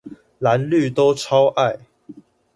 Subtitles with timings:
[0.39, 1.79] 藍綠都超愛